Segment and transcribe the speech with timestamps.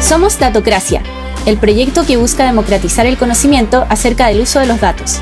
[0.00, 1.02] Somos Datocracia,
[1.46, 5.20] el proyecto que busca democratizar el conocimiento acerca del uso de los datos.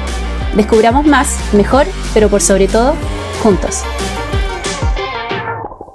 [0.56, 2.94] Descubramos más, mejor, pero por sobre todo,
[3.42, 3.82] juntos.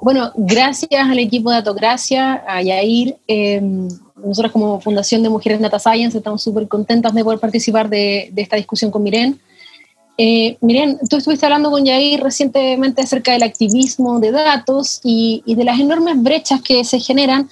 [0.01, 3.15] Bueno, gracias al equipo de Datocracia, a Yair.
[3.27, 3.61] Eh,
[4.23, 8.57] nosotros como Fundación de Mujeres Data Science estamos súper contentas de poder participar de, esta
[8.57, 9.39] discusión con Miren.
[10.17, 15.63] Eh, Miren, tú estuviste hablando con Yair recientemente acerca del activismo de datos y, de
[15.63, 17.49] las enormes brechas que se generan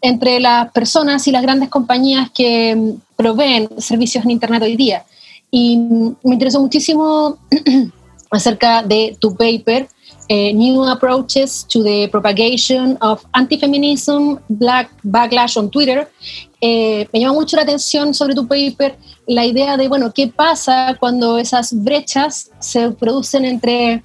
[0.00, 5.04] entre las personas y las grandes compañías que mm, proveen servicios en Internet hoy día.
[5.50, 7.36] Y mm, me interesó muchísimo
[8.30, 9.86] acerca de tu paper,
[10.28, 16.08] eh, New Approaches to the Propagation of Anti-Feminism Black Backlash on Twitter.
[16.60, 20.96] Eh, me llama mucho la atención sobre tu paper la idea de, bueno, qué pasa
[20.98, 24.02] cuando esas brechas se producen entre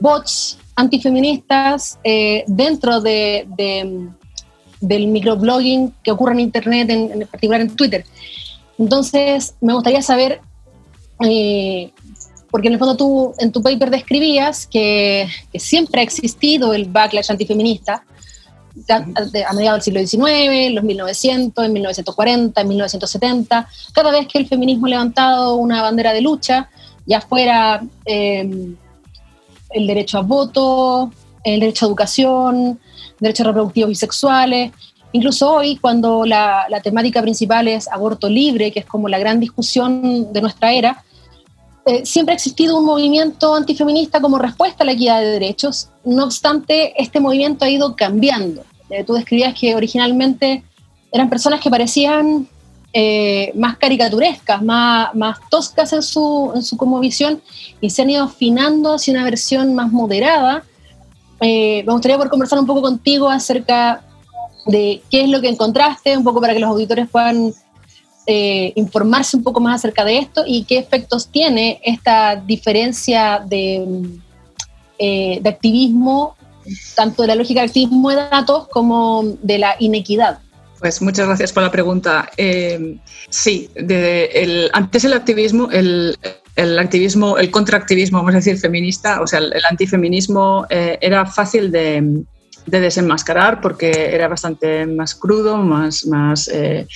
[0.00, 4.08] bots antifeministas eh, dentro de, de
[4.80, 8.04] del microblogging que ocurre en Internet, en, particular en Twitter.
[8.78, 10.40] Entonces, me gustaría saber,
[11.20, 11.90] eh,
[12.50, 17.30] porque en el fondo tú en tu paper describías que, siempre ha existido el backlash
[17.30, 18.04] antifeminista,
[18.88, 24.46] a, mediados del siglo XIX, los 1900, en 1940, en 1970, cada vez que el
[24.46, 26.68] feminismo ha levantado una bandera de lucha,
[27.06, 28.74] ya fuera eh,
[29.70, 31.12] el derecho a voto,
[31.44, 32.78] el derecho a educación,
[33.20, 34.72] derechos reproductivos y sexuales.
[35.12, 40.32] Incluso hoy, cuando la, temática principal es aborto libre, que es como la gran discusión
[40.32, 41.04] de nuestra era,
[41.86, 45.88] eh, siempre ha existido un movimiento antifeminista como respuesta a la equidad de derechos.
[46.04, 48.64] No obstante, este movimiento ha ido cambiando.
[48.90, 50.62] Eh, tú describías que originalmente
[51.10, 52.48] eran personas que parecían
[52.92, 57.40] eh, más caricaturescas, más, toscas en su, en su como visión
[57.80, 60.64] y se han ido afinando hacia una versión más moderada
[61.40, 64.02] eh, me gustaría poder conversar un poco contigo acerca
[64.66, 67.52] de qué es lo que encontraste, un poco para que los auditores puedan
[68.26, 73.86] eh, informarse un poco más acerca de esto y qué efectos tiene esta diferencia de,
[74.98, 76.36] eh, de activismo,
[76.94, 80.40] tanto de la lógica de activismo de datos como de la inequidad.
[80.80, 82.28] Pues muchas gracias por la pregunta.
[83.30, 83.70] sí,
[84.72, 86.18] antes el activismo, el,
[86.56, 91.70] el activismo, el contraactivismo, vamos a decir, feminista, o sea, el, antifeminismo eh, era fácil
[91.70, 92.24] de,
[92.64, 96.86] desenmascarar porque era bastante más crudo, más, más, eh,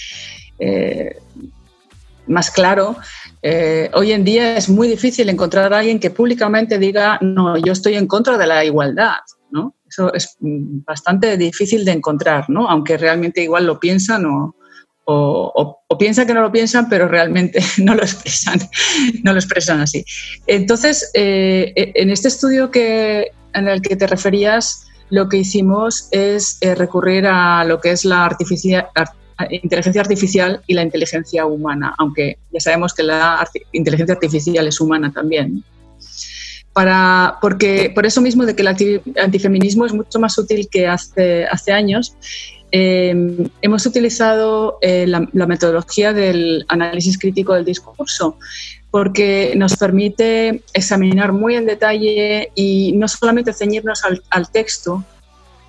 [0.60, 1.18] eh,
[2.26, 2.96] más claro.
[3.94, 7.96] hoy en día es muy difícil encontrar a alguien que públicamente diga, no, yo estoy
[7.96, 9.16] en contra de la igualdad,
[9.50, 9.74] ¿no?
[9.88, 12.68] Eso es bastante difícil de encontrar, ¿no?
[12.68, 14.54] Aunque realmente igual lo piensan o,
[15.12, 18.60] o, piensan que no lo piensan, pero realmente no lo expresan,
[19.22, 20.04] no lo expresan así.
[20.46, 26.58] Entonces, eh, en este estudio que, en el que te referías, lo que hicimos es
[26.60, 28.24] eh, recurrir a lo que es la
[29.50, 35.12] inteligencia artificial y la inteligencia humana, aunque ya sabemos que la inteligencia artificial es humana
[35.12, 35.64] también.
[37.42, 38.68] Porque por eso mismo de que el
[39.18, 42.16] antifeminismo es mucho más útil que hace, hace años
[42.72, 48.38] Em, hemos utilizado eh, la, metodología del análisis crítico del discurso
[48.92, 55.04] porque nos permite examinar muy en detalle y no solamente ceñirnos al, texto,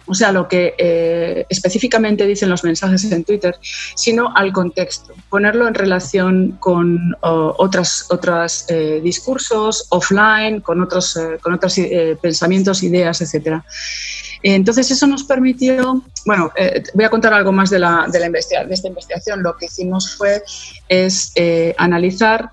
[0.05, 3.55] o sea, lo que eh, específicamente dicen los mensajes en Twitter,
[3.95, 11.53] sino al contexto, ponerlo en relación con otros otras, eh, discursos offline, con otros, con
[11.53, 11.75] otros
[12.21, 13.63] pensamientos, ideas, etcétera.
[14.43, 18.29] Entonces eso nos permitió, bueno, eh, voy a contar algo más de, la, de, la
[18.29, 19.43] de esta investigación.
[19.43, 20.41] Lo que hicimos fue
[20.87, 22.49] es eh, analizar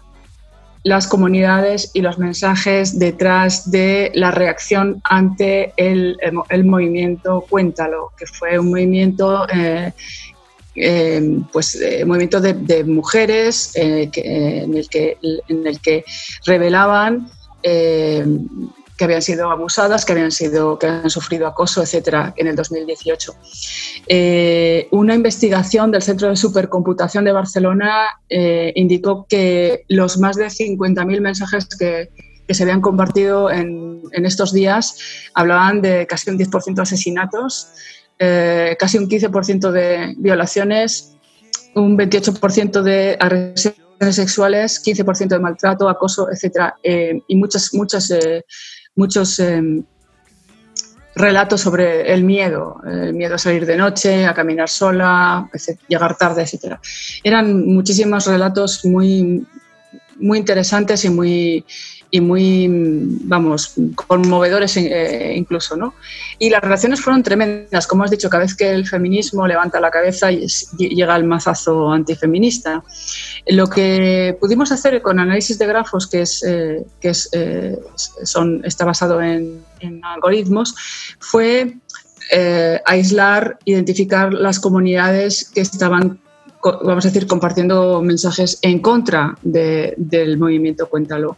[0.85, 6.17] las comunidades y los mensajes detrás de la reacción ante el,
[6.49, 9.93] el, movimiento Cuéntalo, que fue un movimiento, eh,
[11.53, 14.11] pues, movimiento de, mujeres en, el
[14.89, 15.17] que,
[15.49, 16.05] en el que
[16.45, 17.31] revelaban
[18.99, 23.33] que habían sido abusadas, que habían, sido, que habían sufrido acoso, etcétera, en el 2018.
[24.09, 30.47] Eh, una investigación del Centro de Supercomputación de Barcelona eh, indicó que los más de
[30.47, 32.11] 50.000 mensajes que,
[32.51, 34.97] se habían compartido en, estos días
[35.35, 37.69] hablaban de casi un 10% de asesinatos,
[38.19, 41.15] eh, casi un 15% de violaciones,
[41.75, 48.11] un 28% de agresiones sexuales, 15% de maltrato, acoso, etcétera, y muchas, muchas
[48.99, 49.85] muchos em,
[51.15, 55.49] relatos sobre el miedo, el miedo a salir de noche, a caminar sola,
[55.89, 56.79] llegar tarde, etc.
[57.23, 59.47] Eran muchísimos relatos muy,
[60.19, 61.65] muy interesantes y muy,
[62.11, 62.67] y muy,
[63.25, 65.95] vamos, conmovedores eh, incluso, ¿no?
[66.39, 69.91] Y las reacciones fueron tremendas, como has dicho, cada vez que el feminismo levanta la
[69.91, 70.47] cabeza y
[70.79, 72.83] llega el mazazo antifeminista.
[73.47, 77.79] Lo que pudimos hacer con análisis de grafos, que, es, eh, que es, eh,
[78.25, 80.75] son, está basado en, en algoritmos,
[81.19, 81.77] fue
[82.85, 86.21] aislar, identificar las comunidades que estaban
[86.63, 91.37] vamos a decir, compartiendo mensajes en contra del movimiento Cuéntalo.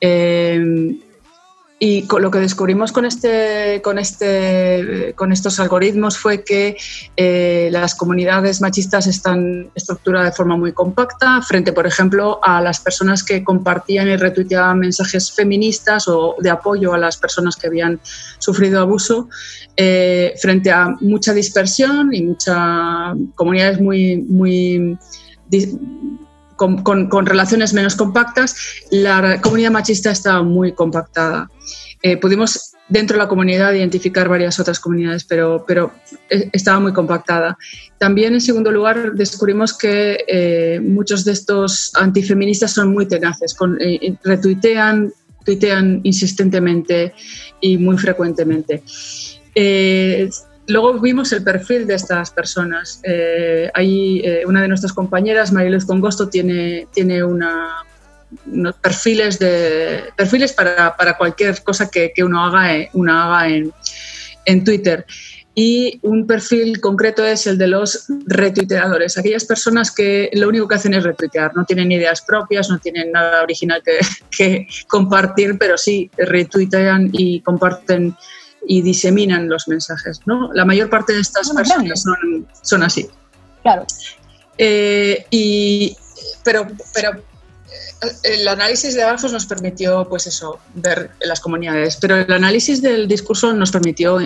[0.00, 0.96] Eh,
[1.84, 6.76] y lo que descubrimos con, este, con, este, con estos algoritmos fue que
[7.16, 12.78] eh, las comunidades machistas están estructuradas de forma muy compacta frente, por ejemplo, a las
[12.78, 17.98] personas que compartían y retuiteaban mensajes feministas o de apoyo a las personas que habían
[18.38, 19.28] sufrido abuso,
[19.76, 24.96] eh, frente a mucha dispersión y muchas comunidades muy, muy
[26.84, 28.56] con, relaciones menos compactas,
[28.90, 31.50] la comunidad machista estaba muy compactada.
[32.02, 35.92] Eh, pudimos dentro de la comunidad identificar varias otras comunidades, pero, pero
[36.30, 37.56] eh, estaba muy compactada.
[37.98, 43.78] También, en segundo lugar, descubrimos que eh, muchos de estos antifeministas son muy tenaces, con,
[44.24, 45.12] retuitean,
[45.44, 47.14] tuitean insistentemente
[47.60, 48.82] y muy frecuentemente.
[50.68, 53.00] Luego vimos el perfil de estas personas.
[53.02, 57.84] Eh, eh, una de nuestras compañeras, Mariluz Congosto, tiene, tiene una,
[58.46, 63.72] unos perfiles, de, perfiles para, para cualquier cosa que, que uno haga, eh, haga en,
[64.44, 65.04] en, Twitter.
[65.54, 70.76] Y un perfil concreto es el de los retuiteadores, aquellas personas que lo único que
[70.76, 73.98] hacen es retuitear, no tienen ideas propias, no tienen nada original que,
[74.30, 78.14] que compartir, pero sí retuitean y comparten
[78.66, 80.20] y diseminan los mensajes.
[80.26, 80.52] ¿no?
[80.52, 83.08] La mayor parte de estas personas son, son, así.
[83.62, 83.86] Claro.
[84.58, 85.96] Eh, y,
[86.44, 92.16] pero, pero eh, el análisis de grafos nos permitió, pues eso, ver las comunidades, pero
[92.16, 94.18] el análisis del discurso nos permitió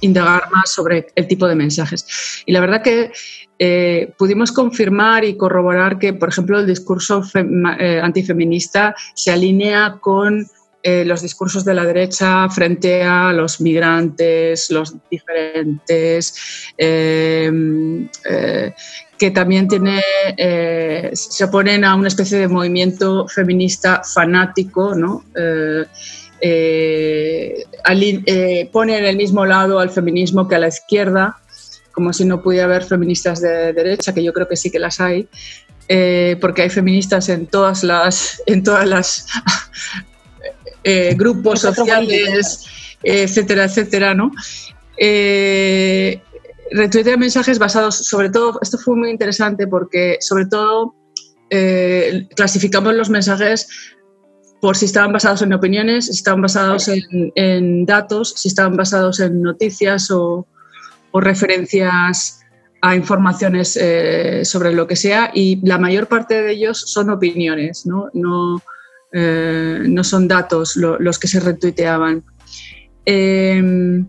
[0.00, 2.42] indagar más sobre el tipo de mensajes.
[2.46, 3.12] Y la verdad que
[3.58, 7.22] eh, pudimos confirmar y corroborar que, por ejemplo, el discurso
[8.02, 10.48] antifeminista se alinea con
[10.82, 17.52] eh, los discursos de la derecha frente a los migrantes, los diferentes, eh,
[18.24, 18.72] eh,
[19.18, 20.02] que también tiene,
[21.12, 25.22] se oponen a una especie de movimiento feminista fanático, ¿no?
[28.72, 31.36] pone en el mismo lado al feminismo que a la izquierda,
[31.92, 34.98] como si no pudiera haber feministas de derecha, que yo creo que sí que las
[34.98, 35.28] hay,
[36.40, 39.26] porque hay feministas en todas las, en todas las
[40.84, 42.66] eh, grupos sociales,
[43.02, 44.32] etcétera, etcétera, ¿no?
[44.96, 46.20] Eh,
[47.18, 50.94] mensajes basados, sobre todo, esto fue muy interesante porque sobre todo
[51.48, 53.66] eh, clasificamos los mensajes
[54.60, 59.42] por si estaban basados en opiniones, si estaban basados en, datos, si estaban basados en
[59.42, 60.46] noticias o,
[61.12, 62.40] referencias
[62.82, 67.84] a informaciones eh, sobre lo que sea y la mayor parte de ellos son opiniones,
[67.84, 68.10] ¿no?
[68.12, 68.62] no
[69.12, 72.24] eh, no son datos los que se retuiteaban.
[73.04, 74.06] Em,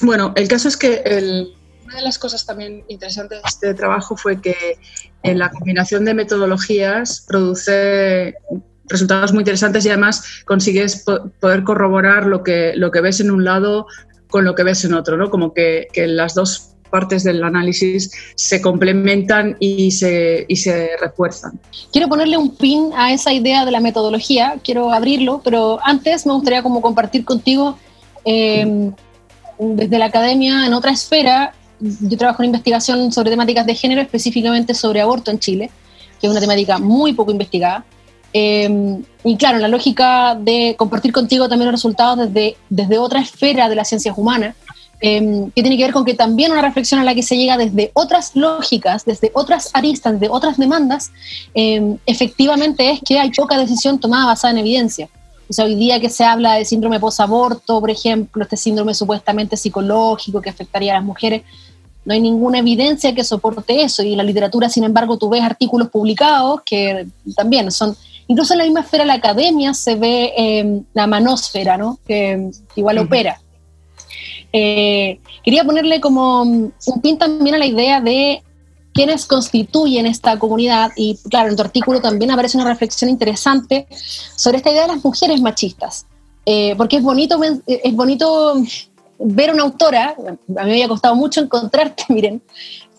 [0.00, 1.02] bueno, el caso es que
[1.84, 4.78] una de las cosas también interesantes de este trabajo fue que
[5.22, 8.34] en la combinación de metodologías produce
[8.84, 11.04] resultados muy interesantes y además consigues
[11.40, 13.86] poder corroborar lo que, lo que ves en un lado
[14.28, 15.30] con lo que ves en otro, ¿no?
[15.30, 21.58] Como que, que las dos partes del análisis se complementan y se, y se refuerzan.
[21.92, 26.32] Quiero ponerle un pin a esa idea de la metodología, quiero abrirlo, pero antes me
[26.32, 27.78] gustaría como compartir contigo
[28.24, 28.92] em,
[29.58, 31.54] desde la academia en otra esfera.
[31.80, 35.70] Yo trabajo en investigación sobre temáticas de género, específicamente sobre aborto en Chile,
[36.20, 37.84] que es una temática muy poco investigada.
[38.32, 43.68] Em, y claro, la lógica de compartir contigo también los resultados desde, desde otra esfera
[43.68, 44.54] de las ciencias humanas,
[45.00, 47.56] Em, que tiene que ver con que también una reflexión a la que se llega
[47.56, 51.12] desde otras lógicas, desde otras aristas, desde otras demandas,
[51.54, 55.08] em, efectivamente es que hay poca decisión tomada basada en evidencia.
[55.48, 59.56] O sea, hoy día que se habla de síndrome posaborto, por ejemplo, este síndrome supuestamente
[59.56, 61.42] psicológico que afectaría a las mujeres,
[62.04, 64.02] no hay ninguna evidencia que soporte eso.
[64.02, 68.58] Y en la literatura, sin embargo, tú ves artículos publicados que también son, incluso en
[68.58, 71.98] la misma esfera de la academia se ve em, la manósfera, ¿no?
[72.06, 73.40] Que igual opera.
[74.52, 78.42] Eh, quería ponerle como un pin también a la idea de
[78.94, 84.56] quiénes constituyen esta comunidad y claro, en tu artículo también aparece una reflexión interesante sobre
[84.56, 86.06] esta idea de las mujeres machistas,
[86.46, 88.54] eh, porque es bonito, es bonito
[89.18, 92.42] ver una autora, a mí me había costado mucho encontrarte, miren,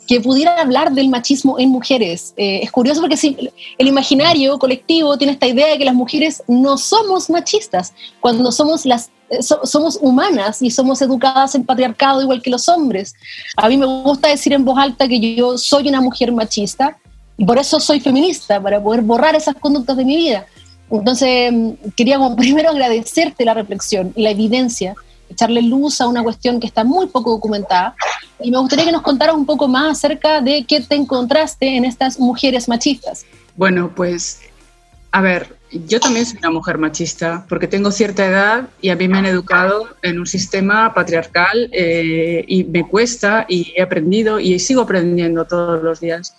[0.08, 2.34] que pudiera hablar del machismo en mujeres.
[2.36, 3.38] Eh, es curioso porque si,
[3.78, 8.88] el imaginario colectivo tiene esta idea de que las mujeres no somos machistas, cuando somos
[8.88, 13.16] las eh, somos humanas y somos educadas en patriarcado igual que los hombres.
[13.56, 16.98] A mí me gusta decir en voz alta que yo soy una mujer machista
[17.38, 20.46] y por eso soy feminista, para poder borrar esas conductas de mi vida.
[20.92, 24.96] Entonces, mm, quería primero agradecerte la reflexión y la evidencia
[25.30, 27.96] echarle luz a una cuestión que está muy poco documentada.
[28.42, 31.86] Y me gustaría que nos contaras un poco más acerca de qué te encontraste en
[31.86, 33.26] estas mujeres machistas.
[33.56, 34.42] Bueno, pues,
[35.12, 39.08] a ver, yo también soy una mujer machista porque tengo cierta edad y a mí
[39.08, 44.60] me han educado en un sistema patriarcal eh, y me cuesta y he aprendido y
[44.60, 46.36] sigo aprendiendo todos los días.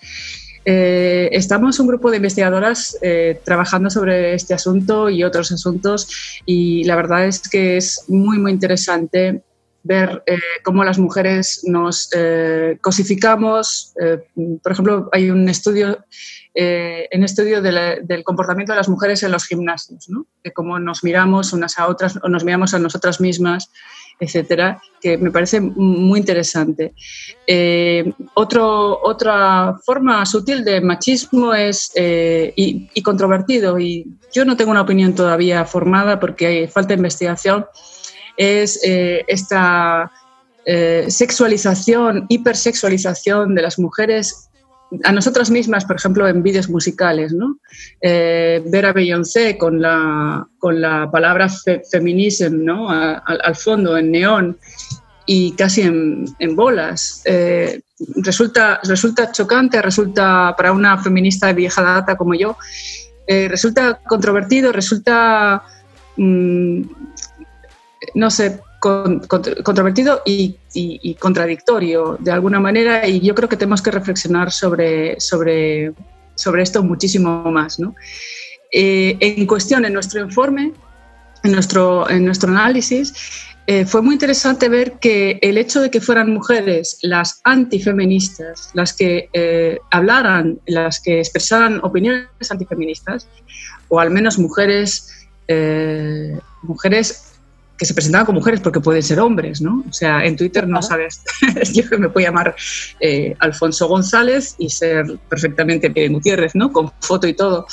[0.65, 6.09] Eh, estamos un grupo de investigadoras eh, trabajando sobre este asunto y otros asuntos
[6.45, 9.43] y la verdad es que es muy, muy interesante
[9.83, 12.11] ver eh, cómo las mujeres nos
[12.83, 13.95] cosificamos.
[14.63, 16.05] por ejemplo, hay un estudio,
[16.55, 20.27] un estudio del comportamiento de las mujeres en los gimnasios, ¿no?
[20.43, 23.71] de cómo nos miramos unas a otras o nos miramos a nosotras mismas
[24.21, 26.93] etcétera, que me parece muy interesante.
[27.47, 34.83] Eh, otra forma sutil de machismo es eh, y, controvertido, y yo no tengo una
[34.83, 37.65] opinión todavía formada porque hay falta de investigación,
[38.37, 40.13] es eh, esta
[41.09, 44.50] sexualización, hipersexualización de las mujeres
[45.05, 47.59] a nosotras mismas, por ejemplo, en vídeos musicales, ¿no?
[48.01, 51.49] Eh, ver a Beyoncé con la, con la palabra
[51.91, 52.91] feminism ¿no?
[52.91, 54.59] al fondo, en neón
[55.33, 57.23] y casi en, bolas.
[57.25, 57.83] Eh,
[58.17, 62.57] resulta, resulta chocante, resulta para una feminista de vieja data como yo,
[63.29, 65.63] eh, resulta controvertido, resulta,
[66.17, 66.83] mm,
[68.15, 74.51] no sé, controvertido y, contradictorio de alguna manera y yo creo que tenemos que reflexionar
[74.51, 75.93] sobre, sobre,
[76.35, 77.79] sobre esto muchísimo más.
[77.79, 77.95] ¿no?
[78.73, 80.73] Eh, en cuestión, en nuestro informe,
[81.45, 83.13] en nuestro, en nuestro análisis,
[83.67, 88.95] eh, fue muy interesante ver que el hecho de que fueran mujeres las antifeministas, las
[88.95, 93.29] que eh, hablaran, las que expresaran opiniones antifeministas,
[93.89, 95.17] o al menos mujeres,
[96.63, 97.30] mujeres
[97.81, 99.83] que se presentaban como mujeres porque pueden ser hombres, ¿no?
[99.89, 101.23] O sea, en Twitter no sabes,
[101.73, 102.55] yo me puedo llamar
[103.01, 106.71] eh, Alfonso González y ser perfectamente Pérez Gutiérrez, ¿no?
[106.71, 107.67] Con foto y todo.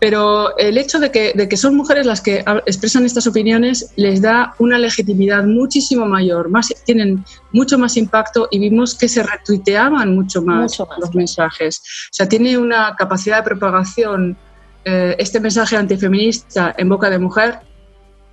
[0.00, 4.22] Pero el hecho de que, de que, son mujeres las que expresan estas opiniones les
[4.22, 7.22] da una legitimidad muchísimo mayor, más, tienen
[7.52, 11.80] mucho más impacto y vimos que se retuiteaban mucho más, los mensajes.
[11.80, 14.38] O sea, tiene una capacidad de propagación
[14.86, 17.58] eh, este mensaje antifeminista en boca de mujer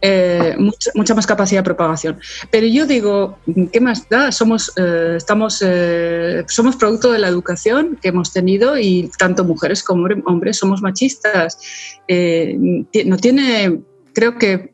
[0.03, 0.55] eh,
[0.95, 2.19] mucha, más capacidad de propagación.
[2.49, 3.37] Pero yo digo,
[3.71, 4.31] ¿qué más da?
[4.31, 9.83] Somos, eh, estamos, eh, somos producto de la educación que hemos tenido y tanto mujeres
[9.83, 11.59] como hombres somos machistas.
[12.07, 13.81] no tiene,
[14.13, 14.73] creo que,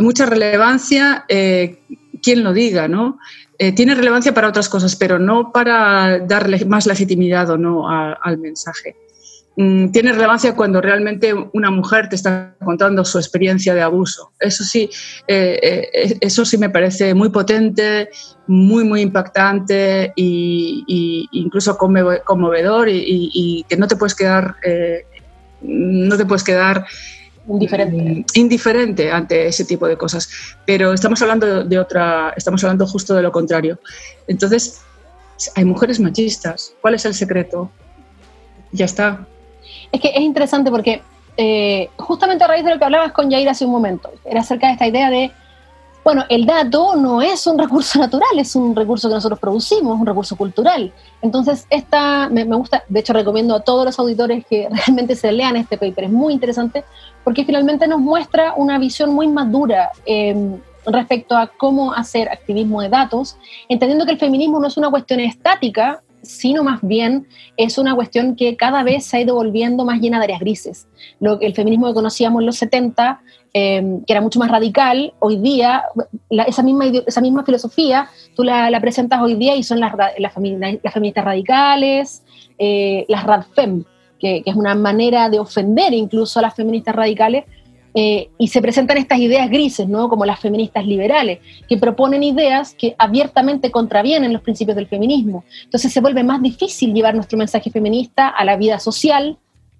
[0.00, 3.18] mucha relevancia quien lo diga, ¿no?
[3.74, 8.96] tiene relevancia para otras cosas, pero no para darle más legitimidad o no al mensaje.
[9.60, 14.30] Mm, tiene relevancia cuando realmente una mujer te está contando su experiencia de abuso.
[14.38, 14.88] Eso sí,
[15.26, 15.58] eh,
[15.92, 18.08] eh, eso sí me parece muy potente,
[18.46, 20.84] muy, muy impactante e
[21.32, 25.04] incluso conmovedor y, que no te puedes quedar, eh,
[25.60, 26.86] no te puedes quedar
[27.48, 28.24] indiferente.
[28.34, 30.30] indiferente ante ese tipo de cosas.
[30.66, 33.80] Pero estamos hablando de otra, estamos hablando justo de lo contrario.
[34.28, 34.82] Entonces,
[35.56, 36.74] hay mujeres machistas.
[36.80, 37.72] ¿Cuál es el secreto?
[38.70, 39.26] Ya está.
[39.92, 41.02] Es que es interesante porque
[41.36, 44.66] eh, justamente a raíz de lo que hablabas con Jair hace un momento, era acerca
[44.66, 45.30] de esta idea de,
[46.02, 50.00] bueno, el dato no es un recurso natural, es un recurso que nosotros producimos, es
[50.00, 50.92] un recurso cultural.
[51.22, 55.56] Entonces, esta me, gusta, de hecho recomiendo a todos los auditores que realmente se lean
[55.56, 56.84] este paper, es muy interesante
[57.22, 59.92] porque finalmente nos muestra una visión muy madura.
[60.06, 63.36] Em, respecto a cómo hacer activismo de datos,
[63.68, 68.36] entendiendo que el feminismo no es una cuestión estática, sino más bien es una cuestión
[68.36, 70.86] que cada vez se ha ido volviendo más llena de áreas grises.
[71.20, 73.22] Lo, el feminismo que conocíamos en los 70,
[73.54, 75.84] em, que era mucho más radical, hoy día,
[76.46, 81.24] esa, misma, esa misma filosofía, tú la, presentas hoy día y son las, las, feministas
[81.24, 82.22] radicales,
[82.58, 83.84] eh, las radfem,
[84.20, 87.46] que, que es una manera de ofender incluso a las feministas radicales,
[87.94, 90.08] eh, y se presentan estas ideas grises, ¿no?
[90.08, 95.44] como las feministas liberales, que proponen ideas que abiertamente contravienen los principios del feminismo.
[95.64, 99.38] Entonces se vuelve más difícil llevar nuestro mensaje feminista a la vida social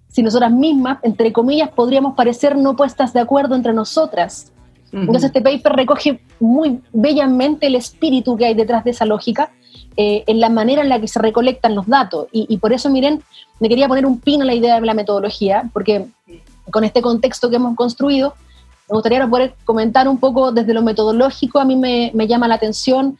[0.09, 4.51] si nosotras mismas, entre comillas, podríamos parecer no puestas de acuerdo entre nosotras.
[4.91, 9.51] Entonces este paper recoge muy bellamente el espíritu que hay detrás de esa lógica
[9.97, 12.27] eh, en la manera en la que se recolectan los datos.
[12.31, 13.21] Y, por eso, miren,
[13.59, 16.07] me quería poner un pin a la idea de la metodología, porque
[16.71, 18.33] con este contexto que hemos construido,
[18.89, 22.55] me gustaría poder comentar un poco desde lo metodológico, a mí me, me llama la
[22.55, 23.17] atención.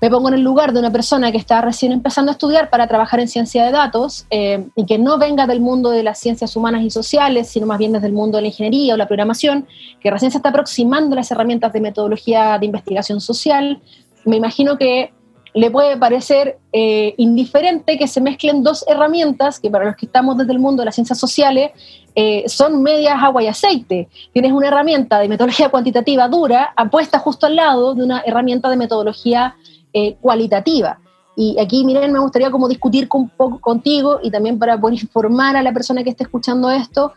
[0.00, 2.88] Me pongo en el lugar de una persona que está recién empezando a estudiar para
[2.88, 6.56] trabajar en ciencia de datos eh, y que no venga del mundo de las ciencias
[6.56, 9.66] humanas y sociales, sino más bien desde el mundo de la ingeniería o la programación,
[10.00, 13.80] que recién se está aproximando a las herramientas de metodología de investigación social,
[14.24, 15.12] me imagino que
[15.54, 20.38] le puede parecer eh, indiferente que se mezclen dos herramientas que para los que estamos
[20.38, 21.72] desde el mundo de las ciencias sociales
[22.14, 24.08] eh, son medias agua y aceite.
[24.32, 28.76] Tienes una herramienta de metodología cuantitativa dura apuesta justo al lado de una herramienta de
[28.76, 29.56] metodología
[29.92, 30.98] eh, cualitativa.
[31.34, 35.72] Y aquí, miren, me gustaría como discutir con, contigo y también para informar a la
[35.72, 37.14] persona que esté escuchando esto,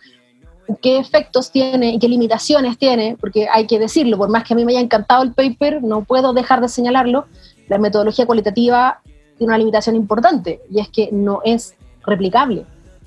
[0.82, 4.58] qué efectos tiene y qué limitaciones tiene, porque hay que decirlo, por más que a
[4.58, 7.26] mí me haya encantado el paper, no puedo dejar de señalarlo,
[7.68, 9.02] la metodología cualitativa
[9.38, 11.76] tiene una limitación importante y es que no es
[12.06, 12.66] replicable.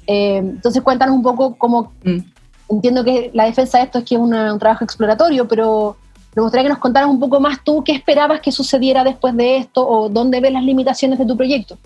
[0.09, 2.19] Eh, entonces cuéntanos un poco cómo, mm.
[2.71, 5.99] entiendo que la defensa de esto es que es un trabajo exploratorio, pero
[6.35, 9.59] me gustaría que nos contaras un poco más tú qué esperabas que sucediera después de
[9.59, 11.79] esto o dónde ves las limitaciones de tu proyecto.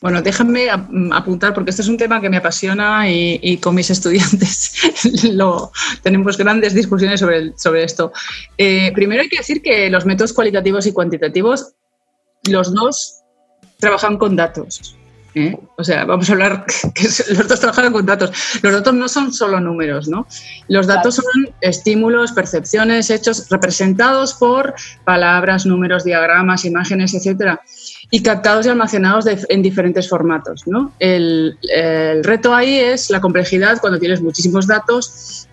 [0.00, 4.74] Bueno, déjame apuntar porque este es un tema que me apasiona y, con mis estudiantes
[5.32, 5.70] lo,
[6.02, 8.12] tenemos grandes discusiones sobre, sobre esto.
[8.58, 11.74] Eh, primero hay que decir que los métodos cualitativos y cuantitativos,
[12.50, 13.20] los dos
[13.78, 14.96] trabajan con datos.
[15.34, 15.58] ¿Eh?
[15.76, 18.30] O sea, vamos a hablar que los datos trabajan con datos.
[18.62, 20.26] Los datos no son solo números, ¿no?
[20.68, 24.74] Los datos son estímulos, percepciones, hechos representados por
[25.04, 27.60] palabras, números, diagramas, imágenes, etcétera,
[28.10, 30.92] y captados y almacenados en diferentes formatos, ¿no?
[30.98, 31.58] El,
[32.22, 35.48] reto ahí es la complejidad cuando tienes muchísimos datos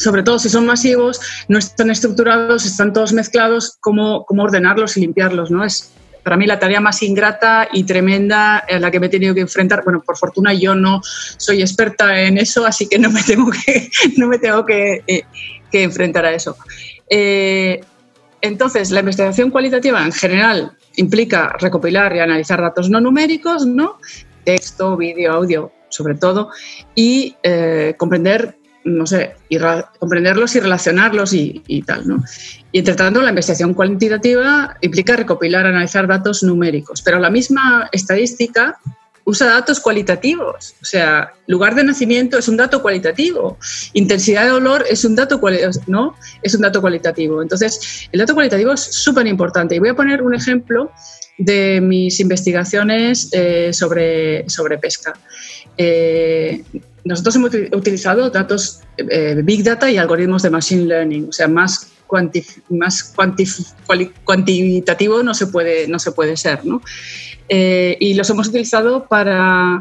[0.00, 5.00] sobre todo si son masivos, no están estructurados, están todos mezclados, cómo, cómo ordenarlos y
[5.00, 5.64] limpiarlos, ¿no?
[5.64, 5.90] Es,
[6.28, 9.40] para mí la tarea más ingrata y tremenda en la que me he tenido que
[9.40, 9.82] enfrentar.
[9.82, 13.88] Bueno, por fortuna yo no soy experta en eso, así que no me tengo que,
[14.18, 15.22] no me tengo que, eh,
[15.72, 16.54] enfrentar a eso.
[17.08, 17.80] Eh,
[18.42, 23.98] entonces, la investigación cualitativa en general implica recopilar y analizar datos no numéricos, ¿no?
[24.44, 26.50] texto, vídeo, audio, sobre todo,
[26.94, 28.57] y eh, comprender
[28.88, 29.58] no sé, y
[29.98, 32.24] comprenderlos y relacionarlos y, tal, ¿no?
[32.72, 38.78] Y entre tanto, la investigación cuantitativa implica recopilar, analizar datos numéricos, pero la misma estadística
[39.24, 43.58] usa datos cualitativos, o sea, lugar de nacimiento es un dato cualitativo,
[43.92, 45.38] intensidad de olor es un dato,
[45.86, 46.16] ¿no?
[46.42, 47.42] es un dato cualitativo.
[47.42, 49.74] Entonces, el dato cualitativo es súper importante.
[49.74, 50.90] Y voy a poner un ejemplo
[51.36, 55.12] de mis investigaciones eh, sobre, sobre pesca.
[55.76, 56.64] Eh,
[57.08, 61.90] nosotros hemos utilizado datos eh, Big Data y algoritmos de Machine Learning, o sea, más,
[62.68, 63.14] más
[64.24, 66.82] cuantitativo no se puede, no se puede ser, ¿no?
[67.48, 69.80] Eh, y los hemos utilizado para,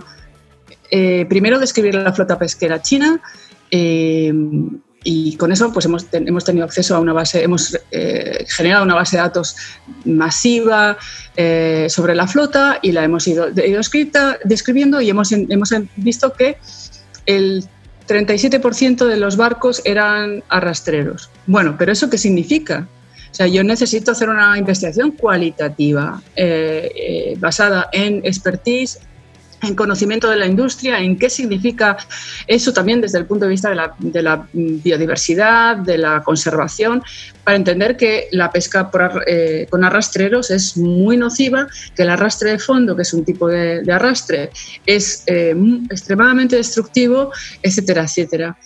[0.89, 3.21] eh, primero, describir la flota pesquera china,
[3.69, 7.77] y con eso pues hemos, hemos, tenido acceso a una base, hemos
[8.47, 9.57] generado una base de datos
[10.05, 10.97] masiva
[11.89, 16.57] sobre la flota y la hemos ido, ido escrita, describiendo y hemos, hemos visto que
[17.27, 17.63] el
[18.07, 21.29] 37% de los barcos eran arrastreros.
[21.45, 22.87] Bueno, pero ¿eso qué significa?
[23.31, 28.99] O sea, yo necesito hacer una investigación cualitativa eh, eh, basada en expertise,
[29.61, 31.97] en conocimiento de la industria, en qué significa
[32.45, 37.01] eso también desde el punto de vista de la, biodiversidad, de la conservación,
[37.43, 38.91] para entender que la pesca
[39.25, 43.47] eh, con arrastreros es muy nociva, que el arrastre de fondo, que es un tipo
[43.47, 44.51] de, arrastre,
[44.85, 45.55] es eh,
[45.89, 47.31] extremadamente destructivo,
[47.63, 48.57] etcétera, etcétera.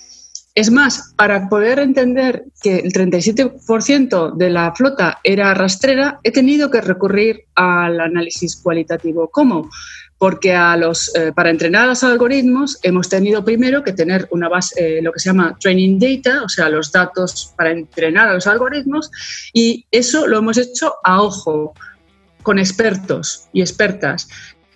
[0.53, 6.69] Es más, para poder entender que el 37% de la flota era rastrera, he tenido
[6.69, 9.29] que recurrir al análisis cualitativo.
[9.31, 9.69] ¿Cómo?
[10.21, 15.01] Porque eh, para entrenar a los algoritmos hemos tenido primero que tener una base, eh,
[15.01, 19.09] lo que se llama training data, o sea, los datos para entrenar a los algoritmos,
[19.51, 21.73] y eso lo hemos hecho a ojo,
[22.43, 24.29] con expertos y expertas.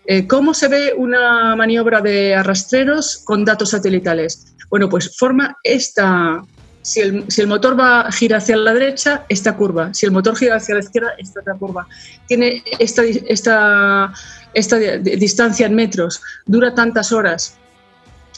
[0.07, 4.55] Eh, ¿Cómo se ve una maniobra de arrastreros con datos satelitales?
[4.71, 6.41] Bueno, pues forma esta,
[6.85, 9.93] si el, motor va gira hacia la derecha, esta curva.
[9.93, 11.87] Si el motor gira hacia la izquierda, esta otra curva.
[12.27, 14.13] Tiene esta, esta
[14.55, 17.57] esta distancia en metros dura tantas horas,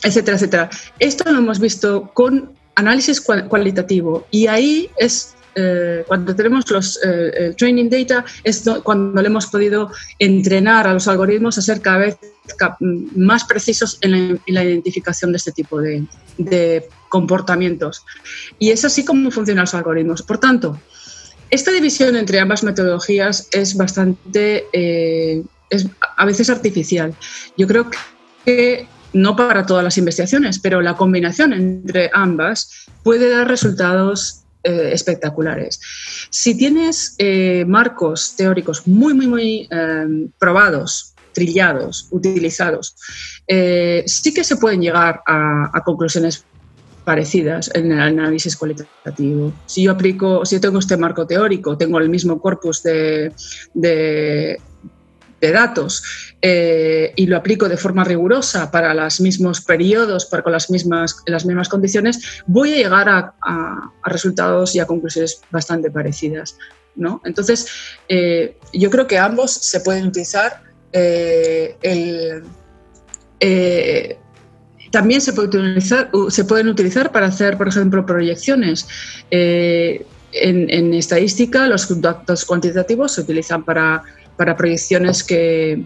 [0.04, 0.70] etcétera, etcétera.
[1.00, 7.54] Esto lo hemos visto con análisis cualitativo y ahí es eh, cuando tenemos los eh,
[7.58, 12.18] training data, es cuando le hemos podido entrenar a los algoritmos a ser cada vez
[13.16, 18.04] más precisos en la, identificación de este tipo de, comportamientos.
[18.60, 20.22] Y es así como funcionan los algoritmos.
[20.22, 20.80] Por tanto,
[21.50, 27.16] esta división entre ambas metodologías es bastante, eh, es a veces artificial.
[27.58, 27.90] Yo creo
[28.46, 34.90] que no para todas las investigaciones, pero la combinación entre ambas puede dar resultados eh,
[34.92, 35.80] espectaculares.
[36.30, 39.70] Si tienes eh, marcos teóricos muy, muy, muy
[40.38, 42.96] probados, trillados, utilizados,
[43.48, 46.44] sí que se pueden llegar a conclusiones
[47.08, 49.54] parecidas en el análisis cualitativo.
[49.66, 53.32] Si yo aplico, si tengo este marco teórico, tengo el mismo corpus de,
[53.74, 54.60] de,
[55.40, 56.04] datos
[56.42, 61.24] eh, y lo aplico de forma rigurosa para los mismos periodos, para con las mismas,
[61.28, 66.58] las mismas condiciones, voy a llegar a, resultados y a conclusiones bastante parecidas.
[66.98, 67.22] ¿no?
[67.24, 67.68] Entonces,
[68.10, 72.44] eh, yo creo que ambos se pueden utilizar eh, el,
[74.92, 78.88] también se, puede utilizar, se pueden utilizar para hacer, por ejemplo, proyecciones.
[79.32, 84.04] Eh, en, estadística, los datos cuantitativos se utilizan para,
[84.36, 85.84] para proyecciones que,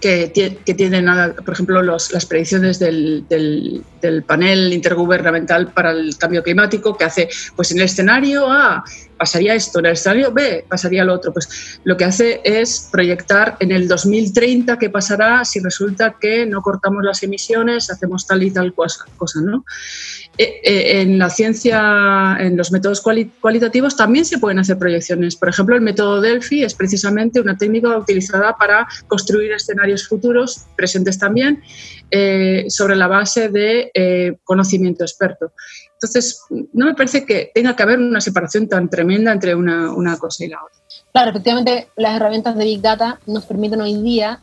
[0.00, 1.06] que, tienen,
[1.44, 7.70] por ejemplo, las predicciones del, del, panel intergubernamental para el cambio climático, que hace, pues
[7.70, 8.84] en el escenario A
[9.20, 11.30] pasaría esto, en el escenario B pasaría lo otro.
[11.30, 16.62] Pues lo que hace es proyectar en el 2030 qué pasará si resulta que no
[16.62, 19.04] cortamos las emisiones, hacemos tal y tal cosa,
[19.42, 19.66] ¿no?
[20.38, 25.36] Eh, eh, en la ciencia, en los métodos cualitativos también se pueden hacer proyecciones.
[25.36, 31.18] Por ejemplo, el método Delphi es precisamente una técnica utilizada para construir escenarios futuros, presentes
[31.18, 31.62] también,
[32.10, 35.52] eh, sobre la base de conocimiento experto.
[36.02, 36.40] Entonces,
[36.72, 40.46] no me parece que tenga que haber una separación tan tremenda entre una, una cosa
[40.46, 40.78] y la otra.
[41.12, 44.40] Claro, efectivamente, las herramientas de Big Data nos permiten hoy día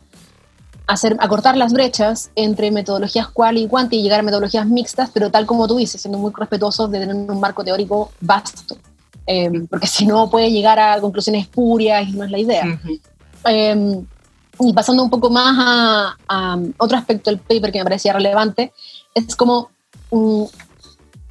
[0.86, 5.32] hacer, acortar las brechas entre metodologías cual y quanti y llegar a metodologías mixtas, pero
[5.32, 8.76] tal como tú dices, siendo muy respetuosos de tener un marco teórico vasto,
[9.26, 12.80] em, porque si no puede llegar a conclusiones espurias y no es la idea.
[13.44, 14.06] Em,
[14.60, 18.72] y pasando un poco más a, otro aspecto del paper que me parecía relevante,
[19.12, 19.70] es como
[20.12, 20.44] mm,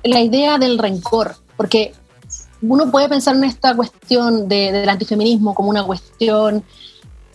[0.03, 1.93] la idea del rencor, porque
[2.61, 6.63] uno puede pensar en esta cuestión del antifeminismo como una cuestión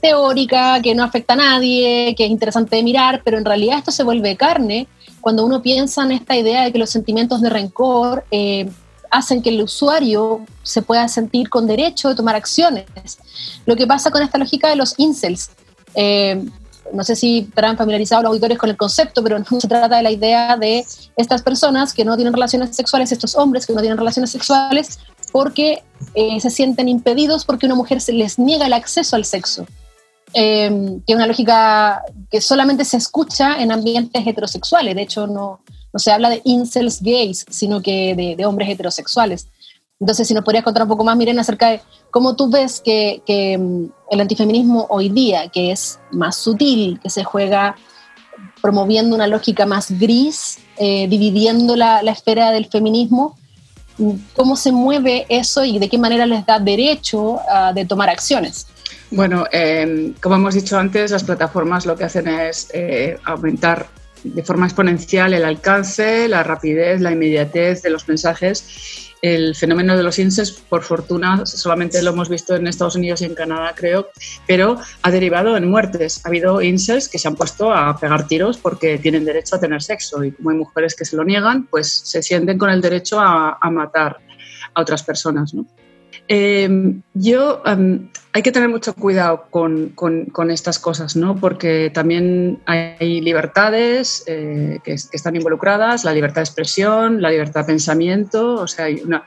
[0.01, 3.93] teórica, que no afecta a nadie, que es interesante de mirar, pero en realidad esto
[3.93, 4.89] se vuelve carne
[5.21, 8.69] cuando uno piensa en esta idea de que los sentimientos de rencor eh,
[9.11, 12.87] hacen que el usuario se pueda sentir con derecho de tomar acciones.
[13.65, 15.51] Lo que pasa con esta lógica de los incels.
[15.95, 16.45] Eh,
[16.93, 20.11] no sé si estarán familiarizados los auditores con el concepto, pero se trata de la
[20.11, 20.85] idea de
[21.17, 24.99] estas personas que no tienen relaciones sexuales, estos hombres que no tienen relaciones sexuales,
[25.33, 25.83] porque
[26.15, 29.67] eh, se sienten impedidos porque una mujer se les niega el acceso al sexo.
[30.35, 34.95] Em, que es una lógica que solamente se escucha en ambientes heterosexuales.
[34.95, 35.61] De hecho, no,
[35.93, 39.49] no se habla de incels gays, sino que de, hombres heterosexuales.
[40.03, 43.23] Entonces, si nos podrías contar un poco más, Miren, acerca de cómo tú ves que,
[43.25, 47.77] que em, el antifeminismo hoy día, que es más sutil, que se juega
[48.61, 53.37] promoviendo una lógica más gris, eh, dividiendo la, la esfera del feminismo,
[54.35, 58.67] cómo se mueve eso y de qué manera les da derecho a, de tomar acciones.
[59.13, 63.87] Bueno, em, como hemos dicho antes, las plataformas lo que hacen es eh, aumentar
[64.25, 69.12] de forma exponencial el alcance, la rapidez, la inmediatez de los mensajes.
[69.23, 73.27] El fenómeno de los incels, por fortuna, solamente lo hemos visto en Estados Unidos y
[73.27, 74.09] en Canadá, creo,
[74.49, 76.21] pero ha derivado en muertes.
[76.25, 79.81] Ha habido incels que se han puesto a pegar tiros porque tienen derecho a tener
[79.81, 83.21] sexo y como hay mujeres que se lo niegan, pues se sienten con el derecho
[83.21, 84.19] a, matar
[84.75, 85.55] a otras personas.
[85.55, 85.67] ¿no?
[86.27, 91.37] Em, yo em, hay que tener mucho cuidado con, estas cosas, ¿no?
[91.37, 97.67] Porque también hay libertades eh, que, están involucradas, la libertad de expresión, la libertad de
[97.67, 98.55] pensamiento.
[98.55, 99.23] O sea, eh, no,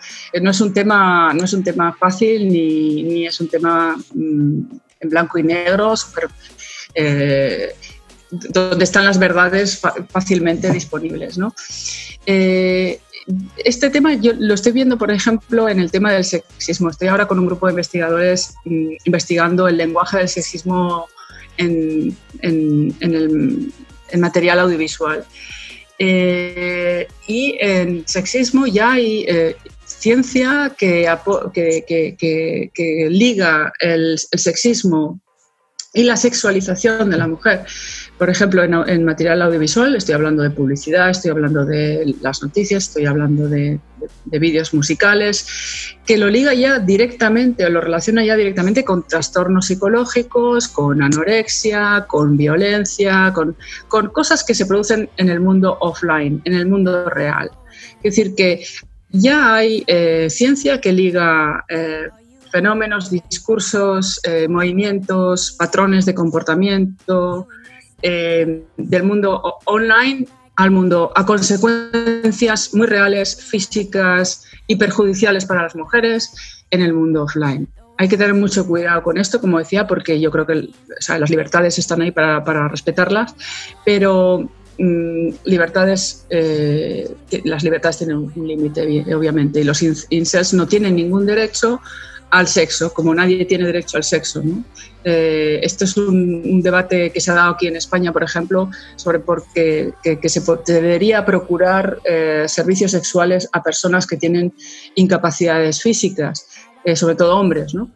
[0.49, 4.59] es un tema, no es un tema fácil ni, es un tema mm,
[5.01, 5.93] en blanco y negro,
[6.95, 7.75] eh,
[8.31, 11.53] donde están las verdades fácilmente disponibles, ¿no?
[13.57, 16.89] Este tema yo lo estoy viendo, por ejemplo, en el tema del sexismo.
[16.89, 21.07] Estoy ahora con un grupo de investigadores mm, investigando el lenguaje del sexismo
[21.57, 23.73] en, el
[24.17, 25.25] material audiovisual.
[25.97, 31.07] Eh, y en sexismo ya hay eh, ciencia que,
[33.09, 35.19] liga el, sexismo
[35.93, 37.65] y la sexualización de la mujer
[38.17, 43.05] por ejemplo, en, material audiovisual estoy hablando de publicidad, estoy hablando de las noticias, estoy
[43.05, 43.79] hablando de,
[44.25, 50.67] vídeos musicales, que lo liga ya directamente o lo relaciona ya directamente con trastornos psicológicos,
[50.67, 53.55] con anorexia, con violencia, con,
[54.13, 57.49] cosas que se producen en el mundo offline, en el mundo real.
[58.03, 58.63] Es decir, que
[59.09, 61.65] ya hay eh, ciencia que liga...
[61.67, 62.09] Eh,
[62.51, 67.49] fenómenos, discursos, eh, movimientos, patrones de comportamiento
[68.01, 76.33] del mundo online al mundo a consecuencias muy reales, físicas y perjudiciales para las mujeres
[76.71, 77.67] en el mundo offline.
[77.97, 80.69] Hay que tener mucho cuidado con esto, como decía, porque yo creo que
[81.07, 83.35] las libertades están ahí para, para respetarlas,
[83.85, 87.09] pero mm, libertades, eh,
[87.45, 91.81] las libertades tienen un límite, obviamente, y los incels no tienen ningún derecho
[92.31, 94.43] al sexo, como nadie tiene derecho al sexo.
[95.07, 99.19] Eh, esto es un, debate que se ha dado aquí en España, por ejemplo, sobre
[99.19, 104.51] por qué se debería procurar eh, servicios sexuales a personas que tienen
[104.95, 106.47] incapacidades físicas,
[106.83, 107.75] eh, sobre todo hombres.
[107.75, 107.91] ¿no?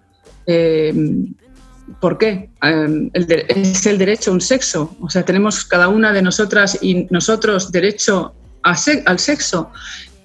[2.00, 2.52] ¿Por qué?
[2.62, 4.96] es el derecho a un sexo.
[5.02, 9.72] O sea, tenemos cada una de nosotras y nosotros derecho al sexo.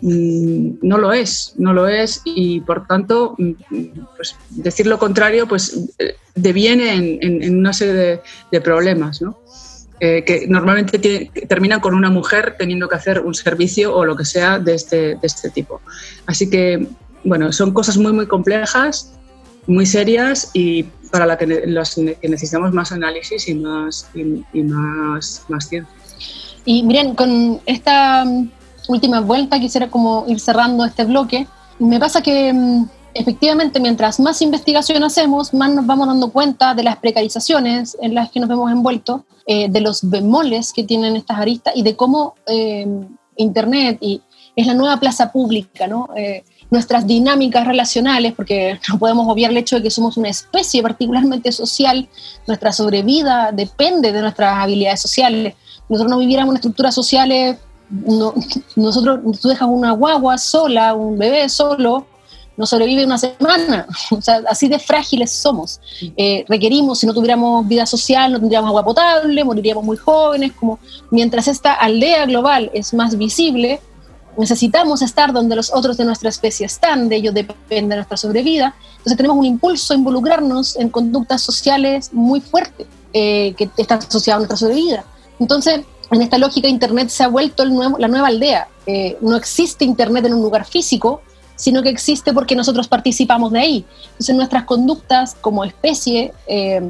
[0.01, 3.53] Mm, no lo es, no lo es y por tanto mm,
[4.17, 9.39] pues, decir lo contrario pues eh, deviene en, una serie de, problemas, ¿no?
[10.01, 10.99] Eh, que normalmente
[11.49, 14.97] terminan con una mujer teniendo que hacer un servicio o lo que sea de este,
[15.15, 15.81] de este tipo.
[16.27, 16.89] Así que,
[17.23, 19.13] bueno, son cosas muy, muy complejas,
[19.67, 25.69] muy serias y para las que, que necesitamos más análisis y más, y más, más
[25.69, 25.95] ciencia.
[26.65, 28.25] Y miren, con esta
[28.89, 31.47] última vuelta, quisiera como ir cerrando este bloque.
[31.79, 36.83] Me pasa que mm, efectivamente mientras más investigación hacemos, más nos vamos dando cuenta de
[36.83, 41.39] las precarizaciones en las que nos vemos envueltos, eh, de los bemoles que tienen estas
[41.39, 42.87] aristas y de cómo eh,
[43.37, 44.23] Internet y
[44.57, 46.09] es la nueva plaza pública, ¿no?
[46.17, 50.83] Eh, nuestras dinámicas relacionales, porque no podemos obviar el hecho de que somos una especie
[50.83, 52.09] particularmente social,
[52.47, 55.55] nuestra sobrevida depende de nuestras habilidades sociales.
[55.89, 57.59] Nosotros no viviéramos en estructuras sociales
[57.91, 58.35] no,
[58.77, 62.07] nosotros, tú dejas una guagua sola, un bebé solo,
[62.57, 63.87] no sobrevive una semana.
[64.11, 65.81] O sea, así de frágiles somos.
[66.17, 70.53] Eh, requerimos, si no tuviéramos vida social, no tendríamos agua potable, moriríamos muy jóvenes.
[70.53, 70.79] Como
[71.11, 73.81] mientras esta aldea global es más visible,
[74.37, 78.75] necesitamos estar donde los otros de nuestra especie están, de ello depende nuestra sobrevida.
[78.93, 84.37] Entonces tenemos un impulso a involucrarnos en conductas sociales muy fuertes eh, que están asociadas
[84.37, 85.05] a nuestra sobrevida.
[85.39, 85.81] Entonces,
[86.15, 88.69] en esta lógica, Internet se ha vuelto el nuevo, la nueva aldea.
[88.87, 91.23] Eh, no existe Internet en un lugar físico,
[91.57, 93.85] sino que existe porque nosotros participamos de ahí.
[94.13, 96.83] Entonces nuestras conductas como especie eh,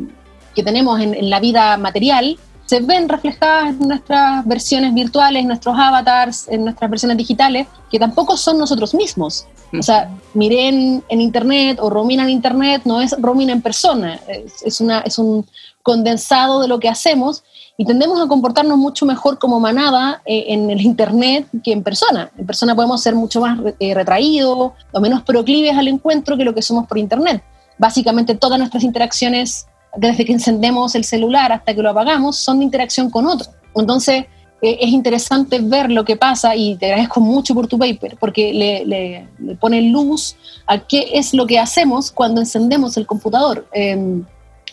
[0.55, 5.77] que tenemos en, la vida material se ven reflejadas en nuestras versiones virtuales, en nuestros
[5.79, 9.47] avatars, en nuestras versiones digitales, que tampoco son nosotros mismos.
[9.79, 14.21] O sea, Miren en Internet o Romina en Internet no es Romina en persona,
[14.65, 15.45] es, una, es un
[15.83, 17.43] condensado de lo que hacemos
[17.77, 22.31] y tendemos a comportarnos mucho mejor como manada eh, en el Internet que en persona.
[22.39, 26.55] En persona podemos ser mucho más eh, retraídos o menos proclives al encuentro que lo
[26.55, 27.43] que somos por Internet.
[27.77, 32.65] Básicamente todas nuestras interacciones, desde que encendemos el celular hasta que lo apagamos, son de
[32.65, 33.51] interacción con otro.
[33.75, 34.27] Entonces,
[34.63, 38.55] eh, es interesante ver lo que pasa y te agradezco mucho por tu paper, porque
[38.55, 40.37] le, le, pone luz
[40.69, 43.67] a qué es lo que hacemos cuando encendemos el computador.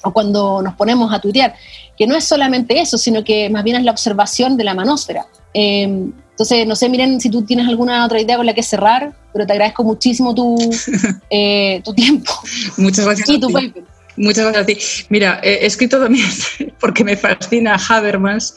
[0.03, 1.53] O cuando nos ponemos a tuitear,
[1.97, 5.25] que no es solamente eso, sino que más bien es la observación de la manósfera.
[5.53, 9.13] Em, entonces, no sé, miren si tú tienes alguna otra idea con la que cerrar,
[9.31, 10.57] pero te agradezco muchísimo tu,
[11.29, 12.31] eh, tu tiempo.
[12.77, 13.29] Muchas gracias.
[13.29, 13.83] Y tu paper.
[14.17, 15.05] Muchas gracias a ti.
[15.09, 16.27] Mira, he escrito también,
[16.79, 18.55] porque me fascina Habermas,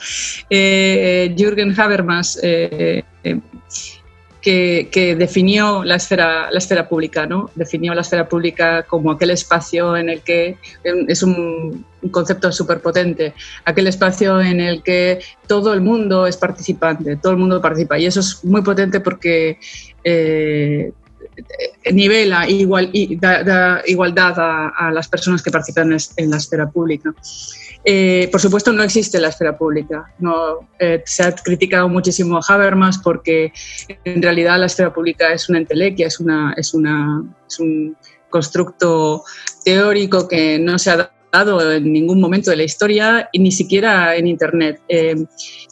[0.50, 3.02] eh, Jürgen Habermas, eh,
[4.44, 7.50] que, definió la esfera, la esfera pública, ¿no?
[7.54, 13.32] Definió la esfera pública como aquel espacio en el que es un, concepto súper potente,
[13.64, 17.98] aquel espacio en el que todo el mundo es participante, todo el mundo participa.
[17.98, 19.58] Y eso es muy potente porque
[20.04, 20.92] eh,
[21.92, 27.14] nivela igual, da, igualdad a, las personas que participan en la esfera pública.
[27.84, 30.12] Eh, por supuesto, no existe la esfera pública.
[30.18, 33.52] No, eh, se ha criticado muchísimo a Habermas porque
[34.04, 37.96] en realidad la esfera pública es una entelequia, es, una, es, una, es un
[38.30, 39.22] constructo
[39.64, 44.80] teórico que no se ha en ningún momento de la historia ni siquiera en Internet.
[44.88, 45.16] Eh,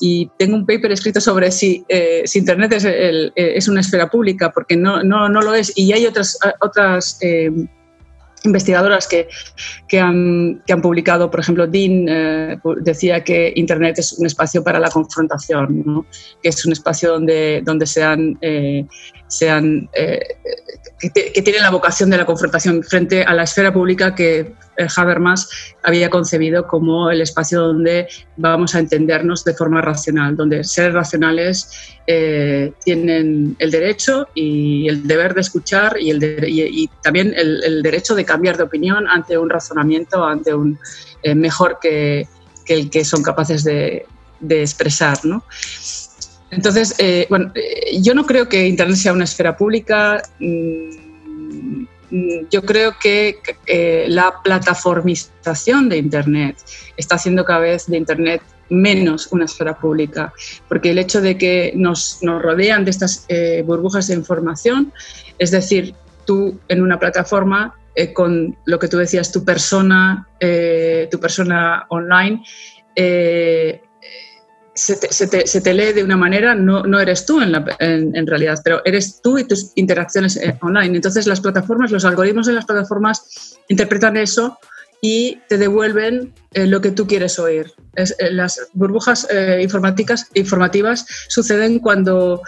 [0.01, 1.85] y tengo un paper escrito sobre si,
[2.25, 5.73] si Internet es, es, una esfera pública, porque no, no, no, lo es.
[5.77, 7.19] Y hay otras, otras
[8.45, 9.29] investigadoras que,
[9.89, 14.63] que, han, que, han, publicado, por ejemplo, Dean eh, decía que Internet es un espacio
[14.63, 16.07] para la confrontación,
[16.43, 18.03] que es un espacio donde, donde se,
[18.41, 18.87] eh,
[19.33, 20.21] sean, eh,
[21.01, 25.49] que, tienen la vocación de la confrontación frente a la esfera pública que eh, Habermas
[25.83, 31.97] había concebido como el espacio donde vamos a entendernos de forma racional, donde seres racionales
[32.07, 38.27] eh, tienen el derecho y el deber de escuchar y, el también el, derecho de
[38.27, 40.79] cambiar de opinión ante un razonamiento, ante un
[41.25, 42.29] mejor que,
[42.67, 44.05] el que son capaces de,
[44.41, 45.25] de expresar.
[45.25, 45.43] ¿no?
[46.53, 50.23] Entonces, eh, bueno, eh, yo no creo que Internet sea una esfera pública.
[50.39, 50.91] Mm,
[52.51, 56.59] yo creo que eh, la plataformización de Internet
[56.99, 60.31] está haciendo cada vez de Internet menos una esfera pública,
[60.69, 63.27] porque el hecho de que nos, rodean de estas
[63.65, 64.93] burbujas de información,
[65.39, 65.95] es decir,
[66.27, 67.75] tú en una plataforma
[68.15, 70.27] con lo que tú decías, tu persona,
[71.11, 72.43] tu persona online,
[74.75, 79.21] se te, lee de una manera, no, no eres tú en, en, realidad, pero eres
[79.21, 80.97] tú y tus interacciones eh, online.
[80.97, 84.59] Entonces las plataformas, los algoritmos de las plataformas interpretan eso
[85.03, 87.73] y te devuelven eh, lo que tú quieres oír.
[87.97, 89.29] Eh, las burbujas
[89.61, 92.41] informáticas, informativas suceden cuando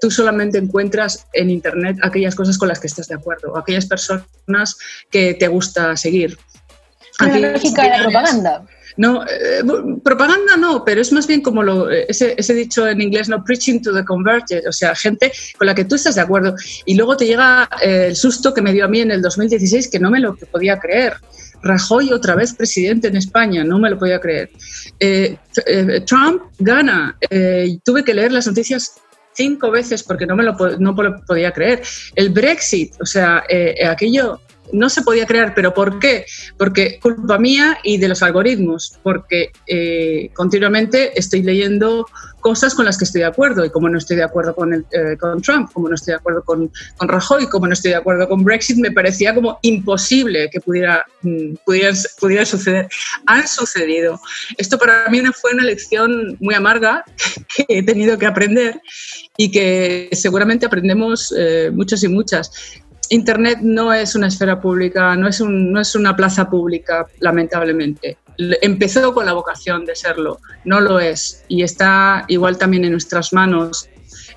[0.00, 4.76] tú solamente encuentras en Internet aquellas cosas con las que estás de acuerdo, aquellas personas
[5.10, 6.36] que te gusta seguir.
[7.20, 8.66] La lógica de la propaganda.
[8.96, 9.62] No, eh,
[10.04, 13.42] propaganda no, pero es más bien como lo, eh, ese, ese, dicho en inglés, no
[13.42, 16.54] preaching to the converted, o sea, gente con la que tú estás de acuerdo.
[16.86, 19.88] Y luego te llega eh, el susto que me dio a mí en el 2016,
[19.88, 21.14] que no me lo podía creer.
[21.62, 24.50] Rajoy otra vez presidente en España, no me lo podía creer.
[26.06, 27.16] Trump gana.
[27.82, 28.96] tuve que leer las noticias
[29.32, 30.94] cinco veces porque no me lo, no
[31.26, 31.82] podía creer.
[32.14, 33.44] El Brexit, o sea,
[33.88, 34.40] aquello
[34.72, 36.26] no se podía crear, pero ¿por qué?
[36.56, 42.06] Porque culpa mía y de los algoritmos, porque eh, continuamente estoy leyendo
[42.44, 44.84] cosas con las que estoy de acuerdo y como no estoy de acuerdo con, el,
[44.92, 48.28] eh, con Trump, como no estoy de acuerdo con, Rajoy, como no estoy de acuerdo
[48.28, 52.86] con Brexit, me parecía como imposible que pudiera, mm, pudiera, pudiera suceder.
[53.24, 54.20] Han sucedido.
[54.58, 57.02] Esto para mí fue una lección muy amarga
[57.56, 58.78] que he tenido que aprender
[59.38, 62.52] y que seguramente aprendemos eh, muchos y muchas.
[63.10, 68.18] Internet no es una esfera pública, no es, no es una plaza pública, lamentablemente.
[68.38, 71.44] Empezó con la vocación de serlo, no lo es.
[71.48, 73.88] Y está igual también en nuestras manos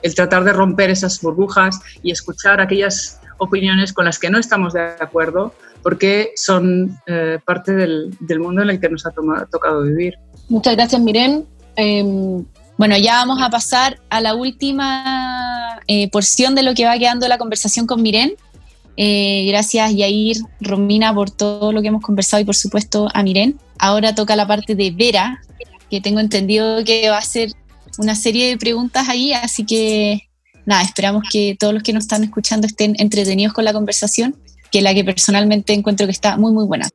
[0.03, 4.73] el tratar de romper esas burbujas y escuchar aquellas opiniones con las que no estamos
[4.73, 5.53] de acuerdo,
[5.83, 9.11] porque son eh, parte del, mundo en el que nos ha
[9.51, 10.15] tocado vivir.
[10.49, 11.45] Muchas gracias, Miren.
[11.75, 12.45] Em,
[12.77, 17.27] bueno, ya vamos a pasar a la última eh, porción de lo que va quedando
[17.27, 18.35] la conversación con Miren.
[18.99, 23.59] Eh, gracias Yair, Romina por todo lo que hemos conversado y por supuesto a Miren.
[23.77, 25.39] Ahora toca la parte de Vera,
[25.91, 27.51] que tengo entendido que va a ser
[27.99, 30.23] una serie de preguntas ahí, así que
[30.65, 34.35] nada, esperamos que todos los que nos están escuchando estén entretenidos con la conversación,
[34.71, 36.89] que la que personalmente encuentro que está muy muy buena.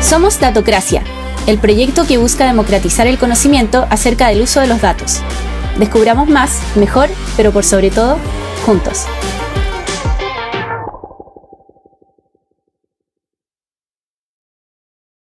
[0.00, 1.02] Somos Datocracia,
[1.48, 5.22] el proyecto que busca democratizar el conocimiento acerca del uso de los datos.
[5.78, 7.08] Descubramos más, mejor,
[7.38, 8.18] pero por sobre todo,
[8.66, 9.06] juntos.